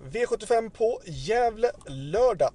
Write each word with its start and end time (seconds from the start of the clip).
V75 0.00 0.70
på 0.70 1.00
Gävle 1.04 1.70
lördag. 1.86 2.50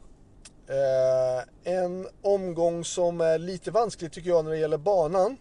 Eh, 0.67 1.73
en 1.73 2.07
omgång 2.21 2.85
som 2.85 3.21
är 3.21 3.37
lite 3.39 3.71
vansklig 3.71 4.11
tycker 4.11 4.29
jag 4.29 4.45
när 4.45 4.51
det 4.51 4.57
gäller 4.57 4.77
banan. 4.77 5.37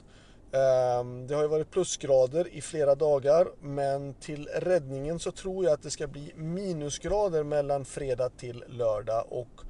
Eh, 0.53 1.05
det 1.27 1.35
har 1.35 1.43
ju 1.43 1.49
varit 1.49 1.71
plusgrader 1.71 2.49
i 2.49 2.61
flera 2.61 2.95
dagar 2.95 3.49
men 3.61 4.15
till 4.15 4.47
räddningen 4.47 5.19
så 5.19 5.31
tror 5.33 5.65
jag 5.65 5.73
att 5.73 5.83
det 5.83 5.91
ska 5.91 6.07
bli 6.07 6.33
minusgrader 6.37 7.43
mellan 7.43 7.85
fredag 7.85 8.29
till 8.29 8.65
lördag 8.69 9.25
och 9.29 9.61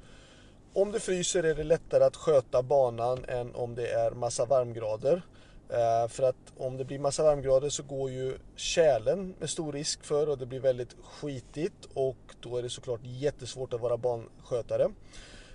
om 0.73 0.91
det 0.91 0.99
fryser 0.99 1.43
är 1.43 1.55
det 1.55 1.63
lättare 1.63 2.03
att 2.03 2.15
sköta 2.15 2.63
banan 2.63 3.25
än 3.27 3.55
om 3.55 3.75
det 3.75 3.87
är 3.87 4.11
massa 4.11 4.45
varmgrader. 4.45 5.21
Eh, 5.69 6.07
för 6.07 6.23
att 6.23 6.53
om 6.57 6.77
det 6.77 6.85
blir 6.85 6.99
massa 6.99 7.23
varmgrader 7.23 7.69
så 7.69 7.83
går 7.83 8.09
ju 8.09 8.37
kärlen 8.55 9.35
med 9.39 9.49
stor 9.49 9.73
risk 9.73 10.03
för 10.03 10.29
och 10.29 10.37
det 10.37 10.45
blir 10.45 10.59
väldigt 10.59 10.95
skitigt 11.03 11.87
och 11.93 12.17
då 12.39 12.57
är 12.57 12.63
det 12.63 12.69
såklart 12.69 12.99
jättesvårt 13.03 13.73
att 13.73 13.81
vara 13.81 13.97
banskötare. 13.97 14.91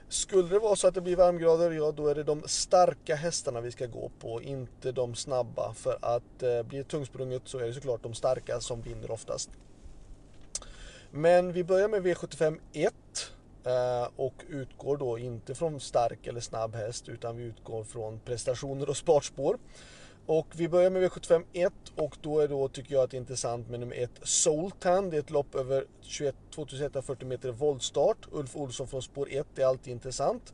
Skulle 0.09 0.49
det 0.49 0.59
vara 0.59 0.77
så 0.77 0.89
att 0.89 0.95
det 0.95 1.01
blir 1.01 1.17
varmgrader, 1.17 1.71
ja 1.71 1.93
då 1.93 2.09
är 2.09 2.15
det 2.15 2.23
de 2.23 2.43
starka 2.47 3.15
hästarna 3.15 3.61
vi 3.61 3.71
ska 3.71 3.87
gå 3.87 4.11
på, 4.21 4.43
inte 4.43 4.93
de 4.93 5.15
snabba. 5.15 5.75
För 5.75 5.99
att 6.03 6.43
eh, 6.43 6.63
blir 6.63 6.79
det 6.79 6.85
tungsprunget 6.85 7.43
så 7.45 7.59
är 7.59 7.67
det 7.67 7.75
såklart 7.75 8.03
de 8.03 8.15
starka 8.15 8.61
som 8.61 8.83
vinner 8.83 9.11
oftast. 9.11 9.51
Men 11.11 11.53
vi 11.53 11.65
börjar 11.65 11.89
med 11.89 12.07
V75 12.07 12.59
1 12.73 12.95
eh, 13.65 14.09
och 14.17 14.35
utgår 14.49 14.97
då 14.97 15.19
inte 15.19 15.55
från 15.55 15.81
stark 15.81 16.27
eller 16.27 16.41
snabb 16.41 16.75
häst 16.75 17.09
utan 17.09 17.37
vi 17.37 17.43
utgår 17.43 17.85
från 17.85 18.21
prestationer 18.21 18.89
och 18.89 18.97
spartspår. 18.97 19.59
Och 20.27 20.47
vi 20.57 20.69
börjar 20.69 20.91
med 20.91 21.03
V75 21.03 21.45
1 21.53 21.73
och 21.97 22.17
då 22.23 22.41
är 22.41 22.49
då 22.49 22.69
tycker 22.69 22.95
jag 22.95 23.05
att 23.05 23.11
det 23.11 23.17
är 23.17 23.19
intressant 23.19 23.69
med 23.69 23.81
nummer 23.81 23.97
1 23.97 24.11
Soltan. 24.23 25.11
Det 25.11 25.17
är 25.17 25.21
ett 25.21 25.31
lopp 25.31 25.55
över 25.55 25.85
21, 26.01 26.35
2140 26.55 27.29
meter 27.29 27.51
voltstart. 27.51 28.29
Ulf 28.33 28.57
Olsson 28.57 28.89
från 28.89 29.03
spår 29.03 29.29
1 29.31 29.59
är 29.59 29.65
alltid 29.65 29.93
intressant. 29.93 30.53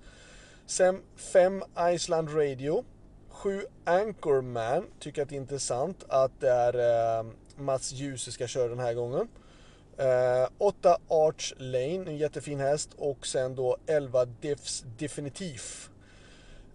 Sen 0.66 1.02
5 1.16 1.62
Iceland 1.94 2.28
Radio. 2.36 2.84
7 3.28 3.62
Anchorman 3.84 4.86
tycker 5.00 5.22
att 5.22 5.28
det 5.28 5.34
är 5.34 5.40
intressant 5.40 6.04
att 6.08 6.40
det 6.40 6.50
är 6.50 7.18
eh, 7.18 7.26
Mats 7.56 7.92
Djuse 7.92 8.32
ska 8.32 8.46
köra 8.46 8.68
den 8.68 8.78
här 8.78 8.94
gången. 8.94 9.28
8 10.58 10.88
eh, 10.88 10.96
Arch 11.08 11.52
Lane, 11.56 12.10
en 12.10 12.16
jättefin 12.16 12.60
häst 12.60 12.90
och 12.96 13.26
sen 13.26 13.54
då 13.54 13.76
11 13.86 14.24
Diffs 14.24 14.84
Definitiv. 14.98 15.60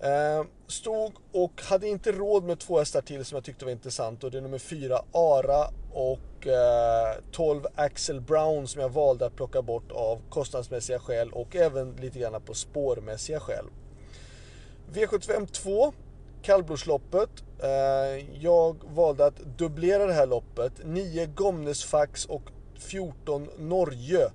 Eh, 0.03 0.45
stod 0.67 1.13
och 1.31 1.61
hade 1.63 1.87
inte 1.87 2.11
råd 2.11 2.43
med 2.43 2.59
två 2.59 2.79
hästar 2.79 3.01
till 3.01 3.25
som 3.25 3.35
jag 3.35 3.43
tyckte 3.43 3.65
var 3.65 3.71
intressant 3.71 4.23
och 4.23 4.31
det 4.31 4.37
är 4.37 4.41
nummer 4.41 4.57
4 4.57 5.01
Ara 5.11 5.67
och 5.93 6.47
eh, 6.47 7.15
12 7.31 7.65
Axel 7.75 8.21
Brown 8.21 8.67
som 8.67 8.81
jag 8.81 8.89
valde 8.89 9.25
att 9.25 9.35
plocka 9.35 9.61
bort 9.61 9.91
av 9.91 10.21
kostnadsmässiga 10.29 10.99
skäl 10.99 11.31
och 11.31 11.55
även 11.55 11.95
lite 11.95 12.19
grann 12.19 12.41
på 12.41 12.53
spårmässiga 12.53 13.39
skäl. 13.39 13.65
V75 14.93 15.45
2 15.45 15.93
kallblodsloppet. 16.41 17.29
Eh, 17.63 18.39
jag 18.41 18.75
valde 18.83 19.25
att 19.25 19.39
dubblera 19.57 20.05
det 20.05 20.13
här 20.13 20.27
loppet. 20.27 20.73
9 20.83 21.25
Gomnesfax 21.25 22.25
och 22.25 22.43
14 22.75 23.47
Norge. 23.57 24.31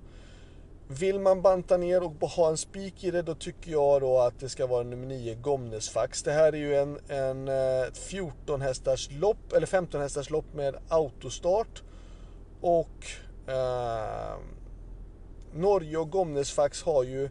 Vill 0.89 1.19
man 1.19 1.41
banta 1.41 1.77
ner 1.77 2.03
och 2.03 2.29
ha 2.29 2.49
en 2.49 2.57
spik 2.57 3.03
i 3.03 3.11
det 3.11 3.21
då 3.21 3.35
tycker 3.35 3.71
jag 3.71 4.01
då 4.01 4.19
att 4.19 4.39
det 4.39 4.49
ska 4.49 4.67
vara 4.67 4.83
nummer 4.83 5.07
9 5.07 5.35
Gomnesfax. 5.35 6.23
Det 6.23 6.31
här 6.31 6.53
är 6.53 6.57
ju 6.57 6.75
en, 6.75 6.99
en 7.07 7.47
eh, 7.47 7.85
14-hästars 7.91 9.19
lopp, 9.19 9.53
eller 9.53 9.67
15 9.67 10.01
hästars 10.01 10.29
lopp 10.29 10.53
med 10.53 10.75
autostart. 10.89 11.83
Och 12.61 13.05
eh, 13.47 14.37
Norge 15.53 15.97
och 15.97 16.09
Gomnesfax 16.09 16.83
har 16.83 17.03
ju 17.03 17.29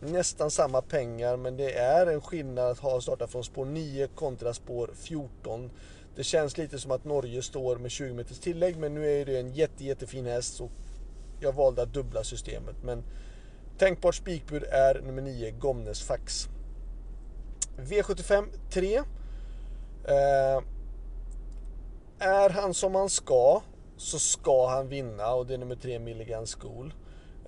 nästan 0.00 0.50
samma 0.50 0.82
pengar 0.82 1.36
men 1.36 1.56
det 1.56 1.72
är 1.72 2.06
en 2.06 2.20
skillnad 2.20 2.70
att 2.70 2.78
ha 2.78 3.00
startat 3.00 3.32
från 3.32 3.44
spår 3.44 3.64
9 3.64 4.06
kontra 4.06 4.54
spår 4.54 4.90
14. 4.94 5.70
Det 6.16 6.24
känns 6.24 6.58
lite 6.58 6.78
som 6.78 6.90
att 6.90 7.04
Norge 7.04 7.42
står 7.42 7.76
med 7.76 7.90
20 7.90 8.14
meters 8.14 8.38
tillägg 8.38 8.76
men 8.76 8.94
nu 8.94 9.20
är 9.20 9.24
det 9.24 9.40
en 9.40 9.52
jätte, 9.52 9.84
jättefin 9.84 10.26
häst 10.26 10.60
och 10.60 10.70
jag 11.40 11.52
valde 11.52 11.82
att 11.82 11.94
dubbla 11.94 12.24
systemet. 12.24 12.76
Men 12.82 13.04
tänkbart 13.78 14.14
spikbud 14.14 14.62
är 14.62 15.00
nummer 15.00 15.22
9 15.22 15.50
Gomnes 15.50 16.02
Fax. 16.02 16.48
V75 17.76 18.44
3. 18.70 18.96
Eh, 18.96 20.62
är 22.18 22.50
han 22.50 22.74
som 22.74 22.94
han 22.94 23.10
ska 23.10 23.62
så 23.96 24.18
ska 24.18 24.68
han 24.68 24.88
vinna 24.88 25.34
och 25.34 25.46
det 25.46 25.54
är 25.54 25.58
nummer 25.58 25.76
3 25.76 25.98
Milligan 25.98 26.46
School. 26.46 26.94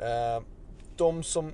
Eh, 0.00 0.42
de 0.96 1.22
som, 1.22 1.52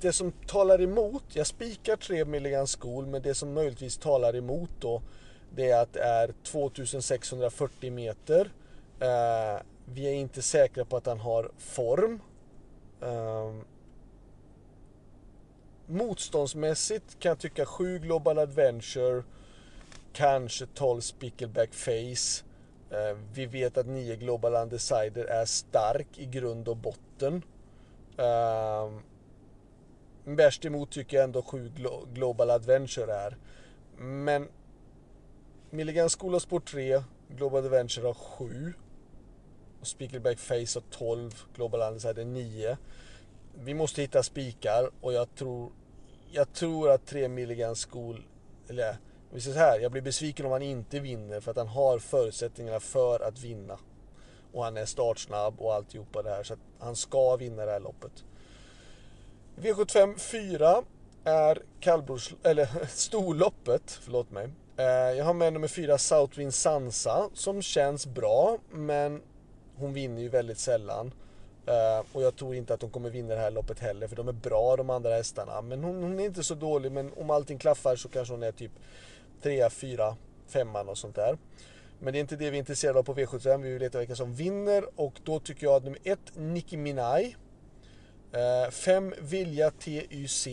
det 0.00 0.12
som 0.12 0.32
talar 0.32 0.82
emot, 0.82 1.24
jag 1.32 1.46
spikar 1.46 1.96
3 1.96 2.24
Milligan 2.24 2.66
School 2.66 3.06
men 3.06 3.22
det 3.22 3.34
som 3.34 3.52
möjligtvis 3.52 3.98
talar 3.98 4.36
emot 4.36 4.70
då 4.80 5.02
det 5.54 5.70
är 5.70 5.82
att 5.82 5.92
det 5.92 6.00
är 6.02 6.34
2640 6.42 7.92
meter. 7.92 8.50
Eh, 9.00 9.60
vi 9.86 10.06
är 10.06 10.14
inte 10.14 10.42
säkra 10.42 10.84
på 10.84 10.96
att 10.96 11.06
han 11.06 11.20
har 11.20 11.50
form. 11.58 12.20
Um, 13.00 13.64
motståndsmässigt 15.86 17.18
kan 17.18 17.28
jag 17.28 17.38
tycka 17.38 17.66
7 17.66 17.98
Global 17.98 18.38
Adventure, 18.38 19.22
kanske 20.12 20.66
12 20.66 21.00
Spickleback 21.00 21.74
Face. 21.74 22.44
Uh, 22.92 23.18
vi 23.32 23.46
vet 23.46 23.78
att 23.78 23.86
9 23.86 24.16
Global 24.16 24.54
Undecider 24.54 25.24
är 25.24 25.44
stark 25.44 26.18
i 26.18 26.26
grund 26.26 26.68
och 26.68 26.76
botten. 26.76 27.42
Ehm, 28.18 29.02
värst 30.24 30.64
emot 30.64 30.90
tycker 30.90 31.16
jag 31.16 31.24
ändå 31.24 31.42
7 31.42 31.72
Glo 31.76 32.08
Global 32.12 32.50
Adventure 32.50 33.14
är. 33.14 33.36
Men 33.98 34.48
Milligan 35.70 36.08
School 36.08 36.34
of 36.34 36.42
Sport 36.42 36.70
3, 36.70 37.02
Global 37.28 37.64
Adventure 37.64 38.06
har 38.06 38.14
7. 38.14 38.74
Och 39.94 40.38
Face 40.38 40.54
har 40.78 40.90
12, 40.90 41.44
Global 41.54 41.82
Anders 41.82 42.04
hade 42.04 42.24
9. 42.24 42.76
Vi 43.54 43.74
måste 43.74 44.02
hitta 44.02 44.22
spikar 44.22 44.90
och 45.00 45.12
jag 45.12 45.34
tror, 45.34 45.72
jag 46.30 46.52
tror 46.52 46.90
att 46.90 47.06
3 47.06 47.28
Milligan 47.28 47.74
School, 47.74 48.22
eller 48.68 48.96
vi 49.30 49.40
säger 49.40 49.54
så 49.54 49.60
här, 49.60 49.80
jag 49.80 49.92
blir 49.92 50.02
besviken 50.02 50.46
om 50.46 50.52
han 50.52 50.62
inte 50.62 51.00
vinner 51.00 51.40
för 51.40 51.50
att 51.50 51.56
han 51.56 51.68
har 51.68 51.98
förutsättningarna 51.98 52.80
för 52.80 53.20
att 53.20 53.40
vinna. 53.40 53.78
Och 54.52 54.64
han 54.64 54.76
är 54.76 54.84
startsnabb 54.84 55.60
och 55.60 55.74
alltihopa 55.74 56.22
det 56.22 56.30
här 56.30 56.42
så 56.42 56.54
att 56.54 56.60
han 56.78 56.96
ska 56.96 57.36
vinna 57.36 57.66
det 57.66 57.72
här 57.72 57.80
loppet. 57.80 58.24
V75 59.56 60.18
4 60.18 60.82
är 61.24 61.62
kallbrors, 61.80 62.34
eller 62.42 62.68
storloppet, 62.88 63.98
förlåt 64.02 64.30
mig. 64.30 64.48
Eh, 64.76 64.86
jag 64.86 65.24
har 65.24 65.34
med 65.34 65.52
nummer 65.52 65.68
4 65.68 65.98
Southwind 65.98 66.54
Sansa 66.54 67.30
som 67.34 67.62
känns 67.62 68.06
bra 68.06 68.58
men 68.70 69.22
hon 69.78 69.92
vinner 69.92 70.22
ju 70.22 70.28
väldigt 70.28 70.58
sällan. 70.58 71.12
Uh, 71.68 72.06
och 72.12 72.22
jag 72.22 72.36
tror 72.36 72.54
inte 72.54 72.74
att 72.74 72.82
hon 72.82 72.90
kommer 72.90 73.10
vinna 73.10 73.34
det 73.34 73.40
här 73.40 73.50
loppet 73.50 73.78
heller 73.78 74.08
för 74.08 74.16
de 74.16 74.28
är 74.28 74.32
bra 74.32 74.76
de 74.76 74.90
andra 74.90 75.14
hästarna. 75.14 75.62
Men 75.62 75.84
hon, 75.84 76.02
hon 76.02 76.20
är 76.20 76.24
inte 76.24 76.42
så 76.42 76.54
dålig 76.54 76.92
men 76.92 77.12
om 77.16 77.30
allting 77.30 77.58
klaffar 77.58 77.96
så 77.96 78.08
kanske 78.08 78.34
hon 78.34 78.42
är 78.42 78.52
typ 78.52 78.72
3, 79.42 79.70
4, 79.70 80.16
5 80.46 80.76
och 80.76 80.98
sånt 80.98 81.14
där. 81.16 81.38
Men 81.98 82.12
det 82.12 82.18
är 82.18 82.20
inte 82.20 82.36
det 82.36 82.50
vi 82.50 82.56
är 82.56 82.58
intresserade 82.58 82.98
av 82.98 83.02
på 83.02 83.14
V75. 83.14 83.62
Vi 83.62 83.70
vill 83.70 83.78
veta 83.78 83.98
vilka 83.98 84.16
som 84.16 84.34
vinner 84.34 85.00
och 85.00 85.20
då 85.24 85.40
tycker 85.40 85.66
jag 85.66 85.74
att 85.74 85.84
nummer 85.84 86.00
1 86.04 86.18
Nicki 86.34 86.76
Minaj. 86.76 87.36
Eh, 88.32 88.70
5 88.70 89.12
uh, 89.12 89.18
Vilja 89.20 89.70
TYC. 89.70 90.48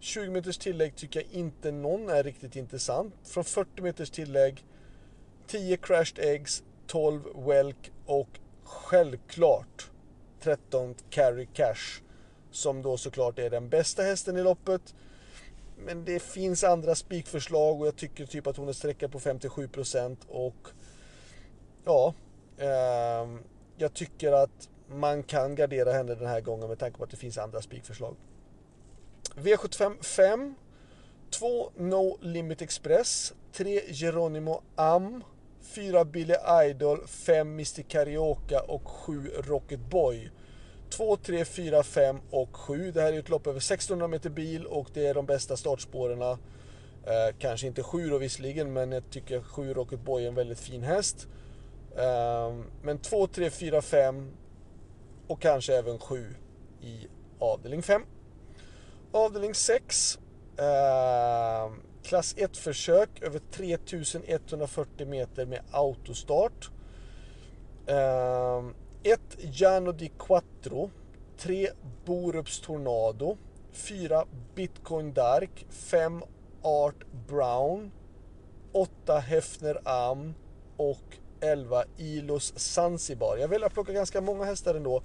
20 0.00 0.30
meters 0.30 0.58
tillägg 0.58 0.96
tycker 0.96 1.20
jag 1.20 1.32
inte 1.32 1.72
någon 1.72 2.08
är 2.08 2.22
riktigt 2.22 2.56
intressant. 2.56 3.14
Från 3.24 3.44
40 3.44 3.82
meters 3.82 4.10
tillägg 4.10 4.64
10 5.46 5.76
Crashed 5.76 6.18
Eggs, 6.18 6.62
12 6.86 7.22
Welk 7.46 7.92
och 8.06 8.28
självklart 8.64 9.90
13 10.40 10.94
Carry 11.10 11.46
Cash 11.52 12.02
som 12.50 12.82
då 12.82 12.96
såklart 12.96 13.38
är 13.38 13.50
den 13.50 13.68
bästa 13.68 14.02
hästen 14.02 14.36
i 14.36 14.42
loppet. 14.42 14.94
Men 15.78 16.04
det 16.04 16.22
finns 16.22 16.64
andra 16.64 16.94
spikförslag 16.94 17.80
och 17.80 17.86
jag 17.86 17.96
tycker 17.96 18.26
typ 18.26 18.46
att 18.46 18.56
hon 18.56 18.68
är 18.68 18.72
sträckad 18.72 19.12
på 19.12 19.20
57 19.20 19.68
procent 19.68 20.26
och 20.28 20.68
ja, 21.84 22.14
eh, 22.58 23.28
jag 23.76 23.94
tycker 23.94 24.32
att 24.32 24.68
man 24.88 25.22
kan 25.22 25.54
gardera 25.54 25.92
henne 25.92 26.14
den 26.14 26.28
här 26.28 26.40
gången 26.40 26.68
med 26.68 26.78
tanke 26.78 26.98
på 26.98 27.04
att 27.04 27.10
det 27.10 27.16
finns 27.16 27.38
andra 27.38 27.62
spikförslag. 27.62 28.16
V75 29.34 30.02
5 30.02 30.54
2 31.30 31.70
No 31.76 32.18
Limit 32.20 32.62
Express 32.62 33.34
3 33.52 33.80
Geronimo 33.92 34.62
Am 34.74 35.24
4 35.66 36.04
Billy 36.04 36.34
Idol, 36.64 37.06
5 37.06 37.52
Mr 37.52 37.82
Carioca 37.82 38.60
och 38.60 38.88
7 38.88 39.30
Rocket 39.44 39.80
Boy. 39.80 40.30
2, 40.90 41.16
3, 41.16 41.44
4, 41.44 41.82
5 41.82 42.20
och 42.30 42.56
7. 42.56 42.90
Det 42.90 43.02
här 43.02 43.12
är 43.12 43.18
ett 43.18 43.28
lopp 43.28 43.46
över 43.46 43.58
1600 43.58 44.08
meter 44.08 44.30
bil 44.30 44.66
och 44.66 44.88
det 44.94 45.06
är 45.06 45.14
de 45.14 45.26
bästa 45.26 45.56
startspåren. 45.56 46.22
Eh, 46.22 47.36
kanske 47.38 47.66
inte 47.66 47.82
7 47.82 48.10
då 48.10 48.18
visserligen, 48.18 48.72
men 48.72 48.92
jag 48.92 49.10
tycker 49.10 49.40
7 49.40 49.74
Rocket 49.74 50.00
Boy 50.00 50.24
är 50.24 50.28
en 50.28 50.34
väldigt 50.34 50.60
fin 50.60 50.82
häst. 50.82 51.28
Eh, 51.96 52.54
men 52.82 52.98
2, 52.98 53.26
3, 53.26 53.50
4, 53.50 53.82
5 53.82 54.30
och 55.26 55.40
kanske 55.40 55.76
även 55.76 55.98
7 55.98 56.34
i 56.80 57.06
avdelning 57.38 57.82
5. 57.82 58.02
Avdelning 59.12 59.54
6. 59.54 60.18
Eh, 60.58 61.72
klass 62.06 62.36
1-försök 62.36 63.22
över 63.22 63.40
3140 63.50 65.06
meter 65.06 65.46
med 65.46 65.60
autostart. 65.70 66.70
1 67.86 67.94
eh, 67.94 69.50
Giano 69.50 69.92
di 69.92 70.12
Quattro. 70.18 70.90
3 71.38 71.68
Borups 72.04 72.60
Tornado. 72.60 73.36
4 73.72 74.24
Bitcoin 74.54 75.12
Dark. 75.12 75.66
5 75.70 76.22
Art 76.62 77.06
Brown. 77.28 77.92
8 78.72 79.18
Hefner 79.18 79.80
Am 79.84 80.34
och 80.76 81.18
11 81.40 81.84
Ilos 81.96 82.52
Zanzibar. 82.56 83.36
Jag 83.36 83.48
väljer 83.48 83.66
att 83.66 83.74
plocka 83.74 83.92
ganska 83.92 84.20
många 84.20 84.44
hästar 84.44 84.74
ändå. 84.74 85.02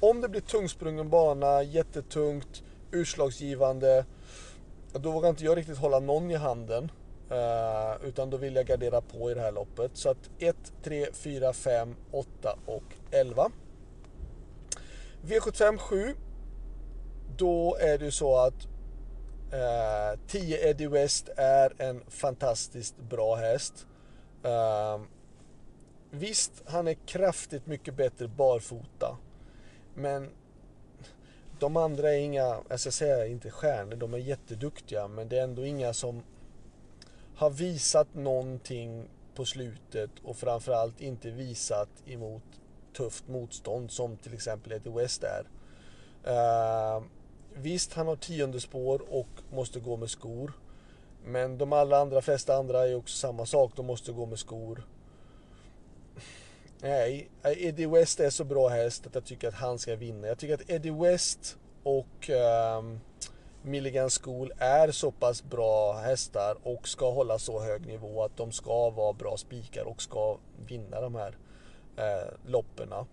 Om 0.00 0.20
det 0.20 0.28
blir 0.28 0.40
tungsprungen 0.40 1.10
bana, 1.10 1.62
jättetungt, 1.62 2.62
utslagsgivande, 2.90 4.04
då 4.92 5.10
vågar 5.10 5.28
inte 5.28 5.44
jag 5.44 5.56
riktigt 5.56 5.78
hålla 5.78 6.00
någon 6.00 6.30
i 6.30 6.34
handen. 6.34 6.90
Uh, 7.30 8.06
utan 8.08 8.30
då 8.30 8.36
vill 8.36 8.56
jag 8.56 8.66
gardera 8.66 9.00
på 9.00 9.30
i 9.30 9.34
det 9.34 9.40
här 9.40 9.52
loppet. 9.52 9.90
Så 9.94 10.10
att 10.10 10.30
1, 10.38 10.56
3, 10.82 11.06
4, 11.12 11.52
5, 11.52 11.96
8 12.10 12.58
och 12.66 12.84
11. 13.10 13.50
V75 15.22 15.78
7. 15.78 16.14
Då 17.36 17.76
är 17.80 17.98
det 17.98 18.04
ju 18.04 18.10
så 18.10 18.36
att 18.36 18.68
eh, 19.52 20.12
uh, 20.12 20.18
10 20.26 20.70
Eddie 20.70 20.86
West 20.86 21.28
är 21.36 21.72
en 21.78 22.02
fantastiskt 22.08 22.96
bra 22.98 23.34
häst. 23.34 23.86
Uh, 24.44 25.04
visst, 26.10 26.62
han 26.66 26.88
är 26.88 26.94
kraftigt 26.94 27.66
mycket 27.66 27.96
bättre 27.96 28.28
barfota. 28.28 29.16
Men 29.94 30.30
de 31.60 31.76
andra 31.76 32.12
är 32.12 32.18
inga, 32.18 32.56
jag 32.68 32.80
ska 32.80 32.90
säga 32.90 33.26
inte 33.26 33.50
stjärnor, 33.50 33.96
de 33.96 34.14
är 34.14 34.18
jätteduktiga 34.18 35.08
men 35.08 35.28
det 35.28 35.38
är 35.38 35.44
ändå 35.44 35.66
inga 35.66 35.92
som 35.92 36.22
har 37.36 37.50
visat 37.50 38.14
någonting 38.14 39.08
på 39.34 39.44
slutet 39.44 40.10
och 40.24 40.36
framförallt 40.36 41.00
inte 41.00 41.30
visat 41.30 41.88
emot 42.06 42.42
tufft 42.96 43.28
motstånd 43.28 43.90
som 43.90 44.16
till 44.16 44.34
exempel 44.34 44.72
Eddie 44.72 44.90
West 44.90 45.24
är. 45.24 45.46
Uh, 46.26 47.02
visst, 47.54 47.94
han 47.94 48.06
har 48.06 48.16
tionde 48.16 48.60
spår 48.60 49.02
och 49.08 49.28
måste 49.52 49.80
gå 49.80 49.96
med 49.96 50.10
skor. 50.10 50.52
Men 51.24 51.58
de 51.58 51.72
allra 51.72 51.98
andra 51.98 52.22
flesta 52.22 52.56
andra 52.56 52.88
är 52.88 52.94
också 52.94 53.16
samma 53.16 53.46
sak, 53.46 53.72
de 53.76 53.86
måste 53.86 54.12
gå 54.12 54.26
med 54.26 54.38
skor. 54.38 54.86
Nej, 56.82 57.30
Eddie 57.42 57.86
West 57.86 58.20
är 58.20 58.30
så 58.30 58.44
bra 58.44 58.68
häst 58.68 59.06
att 59.06 59.14
jag 59.14 59.24
tycker 59.24 59.48
att 59.48 59.54
han 59.54 59.78
ska 59.78 59.96
vinna. 59.96 60.26
Jag 60.26 60.38
tycker 60.38 60.54
att 60.54 60.70
Eddie 60.70 60.90
West 60.90 61.56
och 61.82 62.30
um, 62.78 63.00
Milligan 63.62 64.10
School 64.10 64.52
är 64.58 64.90
så 64.90 65.10
pass 65.10 65.42
bra 65.44 65.92
hästar 65.92 66.56
och 66.62 66.88
ska 66.88 67.10
hålla 67.10 67.38
så 67.38 67.60
hög 67.60 67.86
nivå 67.86 68.22
att 68.22 68.36
de 68.36 68.52
ska 68.52 68.90
vara 68.90 69.12
bra 69.12 69.36
spikar 69.36 69.84
och 69.84 70.02
ska 70.02 70.38
vinna 70.66 71.00
de 71.00 71.14
här 71.14 71.36
eh, 71.96 72.34
lopperna. 72.46 73.06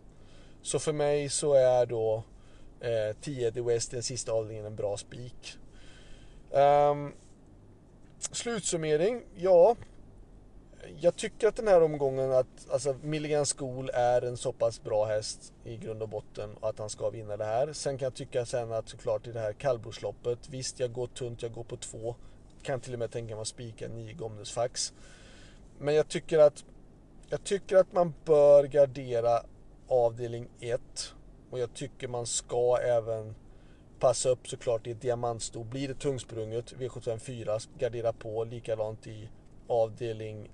Så 0.61 0.79
för 0.79 0.93
mig 0.93 1.29
så 1.29 1.53
är 1.53 1.85
då 1.85 2.23
eh, 2.79 3.15
10 3.21 3.47
Eddie 3.47 3.61
West 3.61 3.91
den 3.91 4.03
sista 4.03 4.31
avdelningen 4.31 4.65
en 4.65 4.75
bra 4.75 4.97
spik. 4.97 5.57
Um, 6.51 7.13
slutsummering, 8.31 9.23
ja 9.35 9.75
jag 10.99 11.15
tycker 11.15 11.47
att 11.47 11.55
den 11.55 11.67
här 11.67 11.83
omgången 11.83 12.31
att 12.31 12.69
alltså, 12.71 12.95
Milligan 13.01 13.45
School 13.45 13.89
är 13.93 14.21
en 14.21 14.37
så 14.37 14.53
pass 14.53 14.83
bra 14.83 15.05
häst 15.05 15.53
i 15.63 15.77
grund 15.77 16.01
och 16.01 16.09
botten 16.09 16.55
och 16.59 16.69
att 16.69 16.79
han 16.79 16.89
ska 16.89 17.09
vinna 17.09 17.37
det 17.37 17.45
här. 17.45 17.73
Sen 17.73 17.97
kan 17.97 18.05
jag 18.05 18.13
tycka 18.13 18.45
sen 18.45 18.71
att 18.71 18.89
såklart 18.89 19.27
i 19.27 19.31
det 19.31 19.39
här 19.39 19.53
kallblodsloppet, 19.53 20.49
visst 20.49 20.79
jag 20.79 20.93
går 20.93 21.07
tunt, 21.07 21.41
jag 21.41 21.53
går 21.53 21.63
på 21.63 21.77
två. 21.77 22.15
Kan 22.61 22.79
till 22.79 22.93
och 22.93 22.99
med 22.99 23.11
tänka 23.11 23.35
mig 23.35 23.41
att 23.41 23.47
spika 23.47 23.87
nio 23.87 24.13
Gomnes 24.13 24.51
fax. 24.51 24.93
Men 25.79 25.95
jag 25.95 26.07
tycker 26.07 26.39
att 26.39 26.65
jag 27.29 27.43
tycker 27.43 27.77
att 27.77 27.93
man 27.93 28.13
bör 28.25 28.63
gardera 28.63 29.41
avdelning 29.87 30.49
1 30.59 30.81
och 31.49 31.59
jag 31.59 31.73
tycker 31.73 32.07
man 32.07 32.25
ska 32.25 32.77
även 32.77 33.35
passa 33.99 34.29
upp 34.29 34.47
såklart 34.47 34.87
i 34.87 34.91
ett 34.91 35.01
diamantsto. 35.01 35.63
Blir 35.63 35.87
det 35.87 35.93
tungsprunget, 35.93 36.73
V75 36.73 37.17
4, 37.17 37.59
gardera 37.77 38.13
på 38.13 38.43
likadant 38.43 39.07
i 39.07 39.29
avdelning 39.67 40.51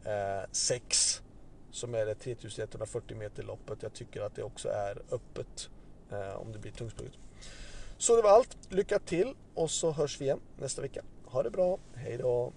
6 0.52 1.20
eh, 1.20 1.24
som 1.72 1.96
är 1.96 2.06
det 2.06 2.16
3140 2.16 3.18
meter 3.18 3.44
loppet. 3.44 3.84
Jag 3.84 3.94
tycker 3.94 4.22
att 4.22 4.36
det 4.36 4.44
också 4.44 4.70
är 4.70 5.02
öppet 5.12 5.70
eh, 6.12 6.36
om 6.36 6.52
det 6.52 6.60
blir 6.60 6.72
tungsprunget. 6.72 7.18
Så 7.98 8.16
det 8.16 8.22
var 8.22 8.30
allt. 8.30 8.58
Lycka 8.70 9.00
till 9.00 9.34
och 9.54 9.72
så 9.72 9.92
hörs 9.92 10.22
vi 10.22 10.26
igen 10.26 10.40
nästa 10.58 10.82
vecka. 10.82 11.04
Ha 11.26 11.44
det 11.44 11.50
bra. 11.50 11.80
Hej 11.96 12.18
då! 12.18 12.54